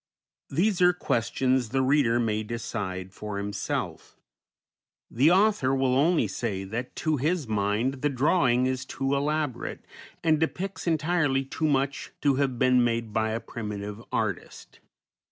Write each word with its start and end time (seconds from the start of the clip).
These 0.49 0.81
are 0.81 0.93
questions 0.93 1.69
the 1.69 1.83
reader 1.83 2.19
may 2.19 2.41
decide 2.41 3.13
for 3.13 3.37
himself; 3.37 4.17
the 5.11 5.29
author 5.29 5.75
will 5.75 5.95
only 5.95 6.27
say 6.27 6.63
that 6.63 6.95
to 6.95 7.17
his 7.17 7.47
mind 7.47 8.01
the 8.01 8.09
drawing 8.09 8.65
is 8.65 8.83
too 8.83 9.13
elaborate, 9.15 9.85
and 10.23 10.39
depicts 10.39 10.87
entirely 10.87 11.45
too 11.45 11.67
much 11.67 12.11
to 12.21 12.37
have 12.37 12.57
been 12.57 12.83
made 12.83 13.13
by 13.13 13.29
a 13.29 13.39
primitive 13.39 14.01
artist. 14.11 14.79